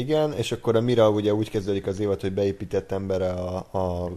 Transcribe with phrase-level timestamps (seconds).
[0.00, 4.10] Igen, és akkor a Mira ugye úgy kezdődik az évad, hogy beépített embere a, a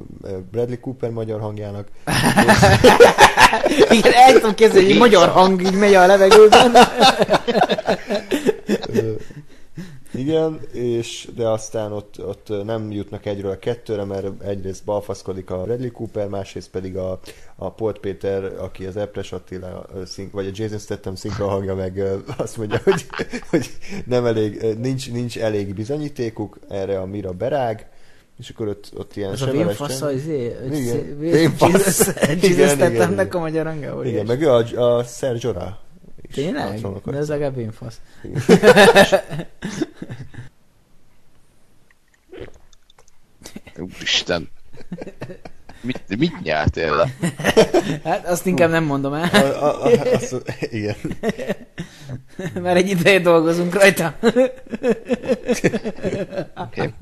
[0.51, 1.87] Bradley Cooper magyar hangjának.
[3.89, 6.71] Igen, el tudom képzelni, hogy magyar hang így megy a levegőben.
[10.27, 15.63] Igen, és de aztán ott, ott nem jutnak egyről a kettőre, mert egyrészt balfaszkodik a
[15.63, 17.19] Bradley Cooper, másrészt pedig a,
[17.55, 22.03] a Polt Péter, aki az Epres Attila, szink, vagy a Jason Statham szinkron hangja meg
[22.37, 23.05] azt mondja, hogy,
[23.49, 23.69] hogy
[24.05, 27.87] nem elég, nincs, nincs elég bizonyítékuk, erre a Mira berág,
[28.39, 30.15] és akkor ott, ott ilyen Az a semeles Vénfasz, csend.
[30.15, 30.55] izé.
[32.41, 33.29] Jesus igen.
[33.31, 34.01] a magyar hangja.
[34.03, 35.05] Igen, meg ő a, a
[35.37, 35.73] Jorah
[36.27, 36.33] is.
[36.33, 36.81] Tényleg?
[37.05, 38.01] De ez legalább Vénfasz.
[38.23, 38.41] Igen.
[44.07, 44.49] Úristen.
[45.81, 47.15] Mit, mit nyertél le?
[48.03, 50.95] Hát azt inkább nem mondom el, A, a, a, azt, igen.
[52.53, 54.17] mert egy ideje dolgozunk rajta.
[56.55, 56.93] Okay.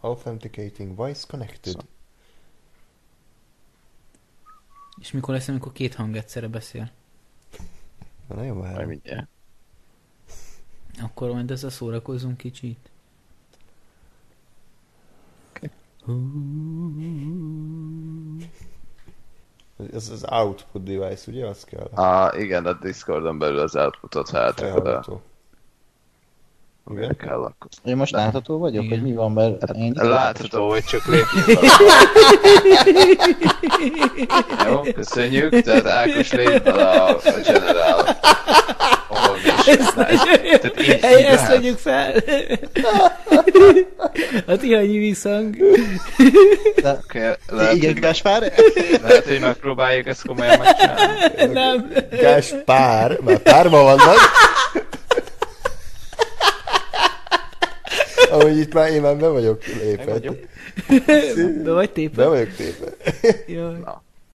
[0.00, 1.76] Authenticating voice connected.
[5.00, 6.90] És mikor lesz, amikor két hang egyszerre beszél?
[8.28, 8.88] Na, várom.
[8.88, 9.28] mindjárt.
[11.00, 12.90] Akkor majd ezzel szórakozzunk kicsit.
[19.94, 21.46] Ez az output device, ugye?
[21.46, 21.88] Az kell.
[21.94, 25.22] Ah, igen, a Discordon belül az outputot hát Felhallgató.
[26.90, 27.16] Igen.
[27.16, 27.70] kell akkor.
[27.84, 28.98] Én most látható vagyok, Igen.
[28.98, 31.60] hogy mi van, mert én Látható, hogy csak lépjünk
[34.66, 35.60] Jó, köszönjük.
[35.60, 38.16] Tehát Ákos lép a, a general.
[39.08, 42.12] Ahol mi is Tehát így, ezt vegyük fel!
[44.46, 45.56] A tihanyi visszhang.
[46.76, 48.52] Okay, lehet, Igen, hogy, Gáspár?
[49.02, 51.52] lehet, hogy megpróbáljuk ezt komolyan megcsinálni.
[51.52, 51.92] Nem.
[52.20, 54.16] Gás pár, mert párban vannak.
[58.30, 60.18] Ahogy itt már én már be vagyok lépve.
[61.64, 62.26] Be vagy Be tépve?
[62.26, 62.86] vagyok tépve.
[63.46, 63.78] Jaj.
[63.84, 64.02] Na,